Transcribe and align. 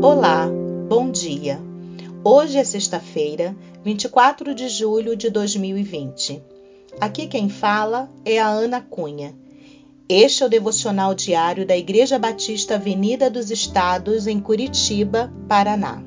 Olá, 0.00 0.48
bom 0.88 1.10
dia. 1.10 1.60
Hoje 2.22 2.56
é 2.56 2.62
sexta-feira, 2.62 3.56
24 3.84 4.54
de 4.54 4.68
julho 4.68 5.16
de 5.16 5.28
2020. 5.28 6.40
Aqui 7.00 7.26
quem 7.26 7.48
fala 7.48 8.08
é 8.24 8.38
a 8.38 8.46
Ana 8.46 8.80
Cunha. 8.80 9.34
Este 10.08 10.44
é 10.44 10.46
o 10.46 10.48
devocional 10.48 11.16
diário 11.16 11.66
da 11.66 11.76
Igreja 11.76 12.16
Batista 12.16 12.76
Avenida 12.76 13.28
dos 13.28 13.50
Estados, 13.50 14.28
em 14.28 14.38
Curitiba, 14.38 15.32
Paraná. 15.48 16.00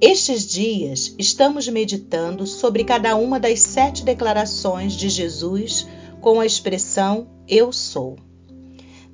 Estes 0.00 0.44
dias 0.48 1.14
estamos 1.16 1.68
meditando 1.68 2.44
sobre 2.44 2.82
cada 2.82 3.14
uma 3.14 3.38
das 3.38 3.60
sete 3.60 4.04
declarações 4.04 4.94
de 4.94 5.08
Jesus 5.08 5.86
com 6.20 6.40
a 6.40 6.46
expressão 6.46 7.28
Eu 7.46 7.72
sou. 7.72 8.16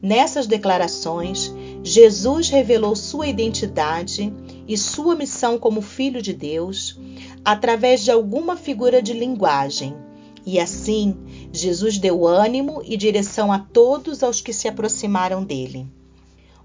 Nessas 0.02 0.48
declarações, 0.48 1.54
Jesus 1.84 2.48
revelou 2.48 2.94
sua 2.94 3.26
identidade 3.26 4.32
e 4.68 4.78
sua 4.78 5.16
missão 5.16 5.58
como 5.58 5.82
Filho 5.82 6.22
de 6.22 6.32
Deus 6.32 6.98
através 7.44 8.04
de 8.04 8.10
alguma 8.10 8.56
figura 8.56 9.02
de 9.02 9.12
linguagem, 9.12 9.94
e 10.46 10.60
assim 10.60 11.16
Jesus 11.52 11.98
deu 11.98 12.24
ânimo 12.26 12.82
e 12.84 12.96
direção 12.96 13.52
a 13.52 13.58
todos 13.58 14.22
aos 14.22 14.40
que 14.40 14.52
se 14.52 14.68
aproximaram 14.68 15.42
dele. 15.42 15.86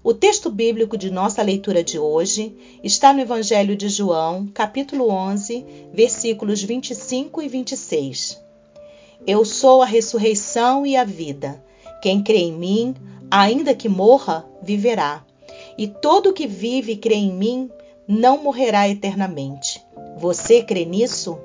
O 0.04 0.14
texto 0.14 0.48
bíblico 0.50 0.96
de 0.96 1.10
nossa 1.10 1.42
leitura 1.42 1.82
de 1.82 1.98
hoje 1.98 2.54
está 2.84 3.12
no 3.12 3.20
Evangelho 3.20 3.76
de 3.76 3.88
João, 3.88 4.46
capítulo 4.46 5.10
11, 5.10 5.64
versículos 5.92 6.62
25 6.62 7.42
e 7.42 7.48
26. 7.48 8.40
Eu 9.26 9.44
sou 9.44 9.82
a 9.82 9.86
ressurreição 9.86 10.86
e 10.86 10.96
a 10.96 11.02
vida. 11.02 11.62
Quem 12.00 12.22
crê 12.22 12.38
em 12.38 12.52
mim, 12.52 12.94
ainda 13.30 13.74
que 13.74 13.88
morra, 13.88 14.46
viverá. 14.62 15.24
E 15.76 15.86
todo 15.86 16.32
que 16.32 16.46
vive 16.46 16.92
e 16.92 16.96
crê 16.96 17.14
em 17.14 17.32
mim 17.32 17.70
não 18.06 18.42
morrerá 18.42 18.88
eternamente. 18.88 19.80
Você 20.18 20.62
crê 20.62 20.84
nisso? 20.84 21.38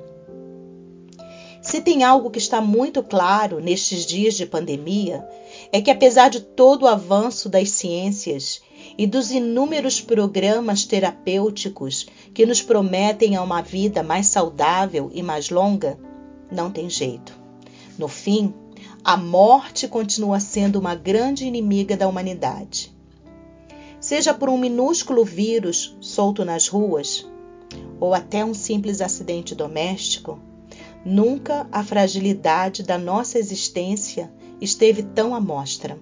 Se 1.61 1.81
tem 1.81 2.03
algo 2.03 2.30
que 2.30 2.39
está 2.39 2.59
muito 2.59 3.02
claro 3.02 3.59
nestes 3.59 4.05
dias 4.05 4.33
de 4.33 4.45
pandemia, 4.45 5.25
é 5.71 5.81
que 5.81 5.89
apesar 5.89 6.30
de 6.30 6.41
todo 6.41 6.83
o 6.83 6.88
avanço 6.88 7.47
das 7.47 7.69
ciências 7.69 8.61
e 8.97 9.08
dos 9.08 9.31
inúmeros 9.31 10.02
programas 10.02 10.86
terapêuticos 10.86 12.05
que 12.33 12.45
nos 12.45 12.61
prometem 12.61 13.38
uma 13.38 13.61
vida 13.61 14.03
mais 14.03 14.27
saudável 14.27 15.09
e 15.13 15.23
mais 15.23 15.49
longa, 15.49 15.97
não 16.52 16.69
tem 16.69 16.89
jeito. 16.89 17.33
No 17.97 18.08
fim, 18.08 18.53
a 19.05 19.17
morte 19.17 19.85
continua 19.85 20.39
sendo 20.39 20.79
uma 20.79 20.95
grande 20.95 21.45
inimiga 21.45 21.97
da 21.97 22.07
humanidade. 22.07 22.89
Seja 23.99 24.33
por 24.33 24.47
um 24.47 24.57
minúsculo 24.57 25.25
vírus 25.25 25.97
solto 25.99 26.45
nas 26.45 26.69
ruas, 26.69 27.27
ou 27.99 28.13
até 28.13 28.45
um 28.45 28.53
simples 28.53 29.01
acidente 29.01 29.53
doméstico, 29.53 30.39
nunca 31.03 31.67
a 31.69 31.83
fragilidade 31.83 32.81
da 32.81 32.97
nossa 32.97 33.37
existência 33.37 34.31
esteve 34.61 35.03
tão 35.03 35.35
à 35.35 35.41
mostra. 35.41 35.99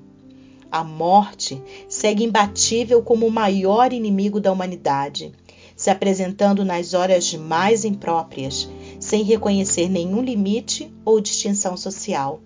A 0.72 0.84
morte 0.84 1.60
segue 1.90 2.24
imbatível 2.24 3.02
como 3.02 3.26
o 3.26 3.32
maior 3.32 3.92
inimigo 3.92 4.40
da 4.40 4.52
humanidade, 4.52 5.32
se 5.76 5.90
apresentando 5.90 6.64
nas 6.64 6.94
horas 6.94 7.34
mais 7.34 7.84
impróprias, 7.84 8.70
sem 9.00 9.24
reconhecer 9.24 9.90
nenhum 9.90 10.22
limite 10.22 10.94
ou 11.04 11.20
distinção 11.20 11.76
social. 11.76 12.40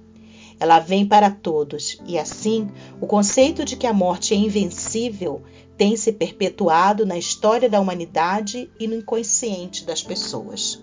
Ela 0.60 0.80
vem 0.80 1.06
para 1.06 1.30
todos, 1.30 1.98
e 2.06 2.18
assim, 2.18 2.70
o 3.02 3.08
conceito 3.08 3.66
de 3.66 3.76
que 3.76 3.86
a 3.86 3.94
morte 3.94 4.34
é 4.34 4.38
invencível 4.38 5.44
tem 5.78 5.98
se 5.98 6.14
perpetuado 6.14 7.06
na 7.06 7.18
história 7.18 7.70
da 7.70 7.80
humanidade 7.80 8.70
e 8.80 8.88
no 8.88 8.96
inconsciente 8.96 9.86
das 9.86 10.02
pessoas. 10.02 10.82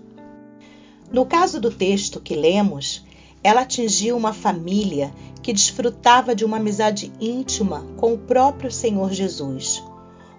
No 1.11 1.25
caso 1.25 1.61
do 1.61 1.71
texto 1.71 2.21
que 2.21 2.35
lemos, 2.35 3.05
ela 3.43 3.63
atingiu 3.63 4.17
uma 4.17 4.33
família 4.33 5.13
que 5.43 5.53
desfrutava 5.53 6.35
de 6.35 6.45
uma 6.45 6.59
amizade 6.59 7.13
íntima 7.21 7.85
com 7.97 8.15
o 8.15 8.19
próprio 8.19 8.71
Senhor 8.71 9.13
Jesus. 9.13 9.83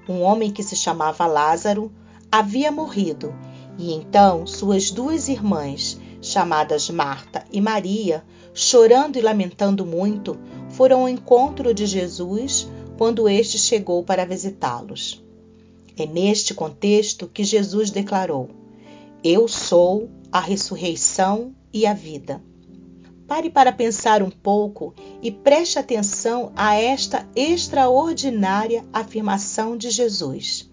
Um 0.07 0.21
homem 0.21 0.51
que 0.51 0.63
se 0.63 0.75
chamava 0.75 1.25
Lázaro 1.25 1.91
havia 2.31 2.71
morrido 2.71 3.33
e 3.77 3.93
então 3.93 4.45
suas 4.45 4.91
duas 4.91 5.27
irmãs, 5.27 5.99
chamadas 6.23 6.89
Marta 6.89 7.43
e 7.51 7.59
Maria, 7.59 8.23
chorando 8.53 9.17
e 9.17 9.21
lamentando 9.21 9.85
muito, 9.85 10.39
foram 10.69 11.01
ao 11.01 11.09
encontro 11.09 11.73
de 11.73 11.85
Jesus 11.85 12.67
quando 12.97 13.27
este 13.27 13.59
chegou 13.59 14.03
para 14.03 14.25
visitá-los. 14.25 15.21
É 15.97 16.05
neste 16.05 16.53
contexto 16.53 17.27
que 17.27 17.43
Jesus 17.43 17.91
declarou: 17.91 18.49
Eu 19.23 19.47
sou 19.47 20.09
a 20.31 20.39
ressurreição 20.39 21.53
e 21.73 21.85
a 21.85 21.93
vida. 21.93 22.41
Pare 23.27 23.49
para 23.49 23.71
pensar 23.71 24.23
um 24.23 24.29
pouco 24.29 24.93
e 25.21 25.29
preste 25.29 25.77
atenção 25.77 26.51
a 26.55 26.75
esta 26.75 27.27
extraordinária 27.35 28.85
afirmação 28.93 29.75
de 29.75 29.89
Jesus. 29.89 30.69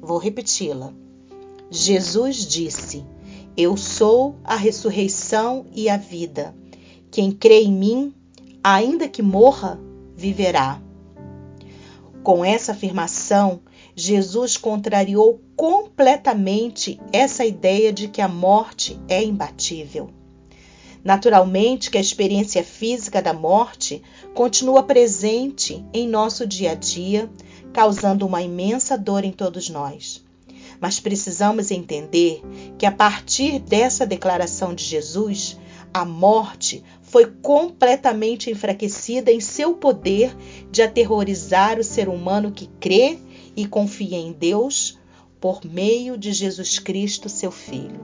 Vou 0.00 0.18
repeti-la. 0.18 0.92
Jesus 1.70 2.46
disse: 2.46 3.04
Eu 3.54 3.76
sou 3.76 4.36
a 4.42 4.56
ressurreição 4.56 5.66
e 5.74 5.90
a 5.90 5.98
vida. 5.98 6.54
Quem 7.10 7.30
crê 7.30 7.60
em 7.62 7.72
mim, 7.72 8.14
ainda 8.64 9.06
que 9.06 9.20
morra, 9.20 9.78
viverá. 10.16 10.80
Com 12.22 12.42
essa 12.42 12.72
afirmação, 12.72 13.60
Jesus 13.94 14.56
contrariou 14.56 15.38
completamente 15.54 16.98
essa 17.12 17.44
ideia 17.44 17.92
de 17.92 18.08
que 18.08 18.22
a 18.22 18.28
morte 18.28 18.98
é 19.06 19.22
imbatível. 19.22 20.08
Naturalmente 21.04 21.90
que 21.90 21.98
a 21.98 22.00
experiência 22.00 22.64
física 22.64 23.20
da 23.20 23.34
morte 23.34 24.02
continua 24.34 24.82
presente 24.82 25.84
em 25.92 26.08
nosso 26.08 26.46
dia 26.46 26.70
a 26.70 26.74
dia, 26.74 27.30
causando 27.70 28.26
uma 28.26 28.40
imensa 28.40 28.96
dor 28.96 29.24
em 29.24 29.32
todos 29.32 29.68
nós. 29.68 30.24
Mas 30.82 30.98
precisamos 30.98 31.70
entender 31.70 32.42
que 32.76 32.84
a 32.84 32.90
partir 32.90 33.60
dessa 33.60 34.04
declaração 34.04 34.74
de 34.74 34.82
Jesus, 34.82 35.56
a 35.94 36.04
morte 36.04 36.82
foi 37.00 37.26
completamente 37.40 38.50
enfraquecida 38.50 39.30
em 39.30 39.38
seu 39.38 39.74
poder 39.74 40.36
de 40.72 40.82
aterrorizar 40.82 41.78
o 41.78 41.84
ser 41.84 42.08
humano 42.08 42.50
que 42.50 42.66
crê 42.80 43.16
e 43.54 43.64
confia 43.64 44.18
em 44.18 44.32
Deus 44.32 44.98
por 45.40 45.64
meio 45.64 46.18
de 46.18 46.32
Jesus 46.32 46.80
Cristo, 46.80 47.28
seu 47.28 47.52
Filho. 47.52 48.00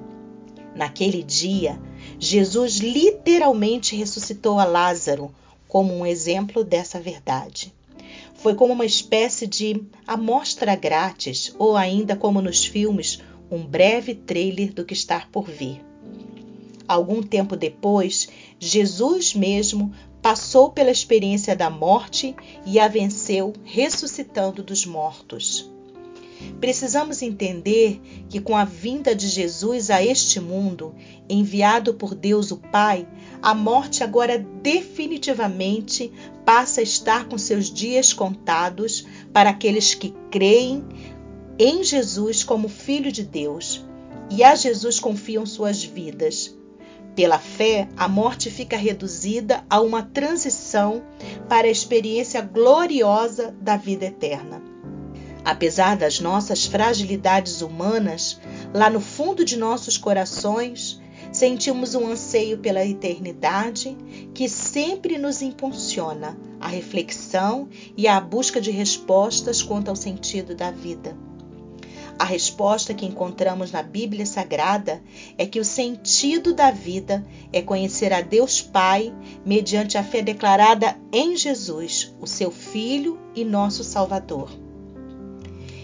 Naquele 0.72 1.24
dia, 1.24 1.80
Jesus 2.16 2.76
literalmente 2.76 3.96
ressuscitou 3.96 4.60
a 4.60 4.64
Lázaro 4.64 5.34
como 5.66 5.92
um 5.92 6.06
exemplo 6.06 6.62
dessa 6.62 7.00
verdade. 7.00 7.74
Foi 8.38 8.54
como 8.54 8.72
uma 8.72 8.86
espécie 8.86 9.46
de 9.46 9.82
amostra 10.06 10.76
grátis, 10.76 11.54
ou 11.58 11.76
ainda 11.76 12.14
como 12.14 12.40
nos 12.40 12.64
filmes, 12.64 13.20
um 13.50 13.66
breve 13.66 14.14
trailer 14.14 14.72
do 14.72 14.84
que 14.84 14.94
está 14.94 15.26
por 15.32 15.50
vir. 15.50 15.84
Algum 16.86 17.22
tempo 17.22 17.56
depois, 17.56 18.28
Jesus 18.58 19.34
mesmo 19.34 19.92
passou 20.22 20.70
pela 20.70 20.90
experiência 20.90 21.54
da 21.54 21.68
morte 21.68 22.34
e 22.64 22.78
a 22.78 22.86
venceu 22.86 23.52
ressuscitando 23.64 24.62
dos 24.62 24.86
mortos. 24.86 25.70
Precisamos 26.60 27.20
entender 27.20 28.00
que, 28.28 28.40
com 28.40 28.56
a 28.56 28.64
vinda 28.64 29.14
de 29.14 29.26
Jesus 29.28 29.90
a 29.90 30.02
este 30.02 30.38
mundo, 30.38 30.94
enviado 31.28 31.94
por 31.94 32.14
Deus 32.14 32.52
o 32.52 32.56
Pai, 32.56 33.06
a 33.42 33.54
morte 33.54 34.02
agora 34.02 34.38
definitivamente 34.38 36.12
passa 36.44 36.80
a 36.80 36.84
estar 36.84 37.28
com 37.28 37.38
seus 37.38 37.72
dias 37.72 38.12
contados 38.12 39.06
para 39.32 39.50
aqueles 39.50 39.94
que 39.94 40.14
creem 40.30 40.84
em 41.58 41.82
Jesus 41.82 42.44
como 42.44 42.68
Filho 42.68 43.10
de 43.10 43.22
Deus 43.22 43.84
e 44.30 44.44
a 44.44 44.54
Jesus 44.54 45.00
confiam 45.00 45.44
suas 45.46 45.82
vidas. 45.82 46.56
Pela 47.14 47.38
fé, 47.38 47.88
a 47.96 48.06
morte 48.06 48.48
fica 48.48 48.76
reduzida 48.76 49.64
a 49.68 49.80
uma 49.80 50.02
transição 50.02 51.02
para 51.48 51.66
a 51.66 51.70
experiência 51.70 52.40
gloriosa 52.40 53.54
da 53.60 53.76
vida 53.76 54.06
eterna. 54.06 54.62
Apesar 55.44 55.96
das 55.96 56.20
nossas 56.20 56.66
fragilidades 56.66 57.60
humanas, 57.60 58.40
lá 58.72 58.88
no 58.88 59.00
fundo 59.00 59.44
de 59.44 59.56
nossos 59.56 59.96
corações, 59.98 61.00
sentimos 61.32 61.94
um 61.94 62.06
anseio 62.06 62.58
pela 62.58 62.84
eternidade 62.84 63.96
que 64.34 64.48
sempre 64.48 65.18
nos 65.18 65.42
impulsiona 65.42 66.38
à 66.60 66.68
reflexão 66.68 67.68
e 67.96 68.08
à 68.08 68.20
busca 68.20 68.60
de 68.60 68.70
respostas 68.70 69.62
quanto 69.62 69.88
ao 69.88 69.96
sentido 69.96 70.54
da 70.54 70.70
vida. 70.70 71.16
A 72.18 72.24
resposta 72.24 72.92
que 72.92 73.06
encontramos 73.06 73.70
na 73.70 73.80
Bíblia 73.80 74.26
Sagrada 74.26 75.00
é 75.36 75.46
que 75.46 75.60
o 75.60 75.64
sentido 75.64 76.52
da 76.52 76.72
vida 76.72 77.24
é 77.52 77.62
conhecer 77.62 78.12
a 78.12 78.20
Deus 78.20 78.60
Pai 78.60 79.14
mediante 79.46 79.96
a 79.96 80.02
fé 80.02 80.20
declarada 80.20 80.98
em 81.12 81.36
Jesus, 81.36 82.12
o 82.20 82.26
seu 82.26 82.50
Filho 82.50 83.20
e 83.36 83.44
nosso 83.44 83.84
Salvador. 83.84 84.50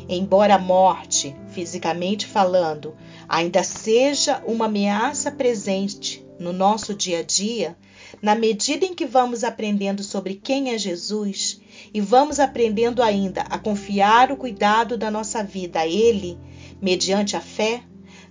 Embora 0.08 0.56
a 0.56 0.58
morte, 0.58 1.36
fisicamente 1.50 2.26
falando, 2.26 2.96
ainda 3.28 3.62
seja 3.62 4.42
uma 4.46 4.66
ameaça 4.66 5.30
presente 5.30 6.24
no 6.38 6.52
nosso 6.52 6.94
dia 6.94 7.20
a 7.20 7.22
dia, 7.22 7.76
na 8.20 8.34
medida 8.34 8.84
em 8.84 8.94
que 8.94 9.06
vamos 9.06 9.44
aprendendo 9.44 10.02
sobre 10.02 10.34
quem 10.34 10.70
é 10.70 10.78
Jesus 10.78 11.60
e 11.92 12.00
vamos 12.00 12.40
aprendendo 12.40 13.02
ainda 13.02 13.42
a 13.42 13.58
confiar 13.58 14.32
o 14.32 14.36
cuidado 14.36 14.96
da 14.96 15.10
nossa 15.10 15.42
vida 15.42 15.80
a 15.80 15.86
Ele, 15.86 16.38
mediante 16.80 17.36
a 17.36 17.40
fé, 17.40 17.82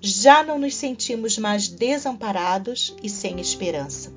já 0.01 0.43
não 0.43 0.59
nos 0.59 0.75
sentimos 0.75 1.37
mais 1.37 1.67
desamparados 1.67 2.95
e 3.01 3.09
sem 3.09 3.39
esperança. 3.39 4.13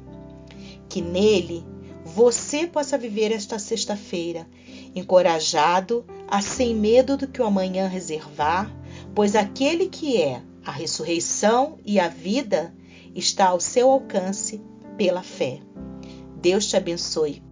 Que 0.89 1.01
nele 1.01 1.65
você 2.05 2.67
possa 2.67 2.97
viver 2.97 3.33
esta 3.33 3.59
sexta-feira 3.59 4.47
encorajado 4.95 6.05
a 6.29 6.41
sem 6.41 6.75
medo 6.75 7.17
do 7.17 7.29
que 7.29 7.41
o 7.41 7.47
amanhã 7.47 7.87
reservar, 7.87 8.75
pois 9.15 9.37
aquele 9.37 9.89
que 9.89 10.21
é 10.21 10.43
a 10.67 10.73
ressurreição 10.73 11.79
e 11.87 12.01
a 12.01 12.09
vida 12.09 12.75
está 13.15 13.47
ao 13.47 13.61
seu 13.61 13.89
alcance 13.89 14.61
pela 14.97 15.23
fé. 15.23 15.61
Deus 16.43 16.67
te 16.67 16.77
abençoe 16.77 17.46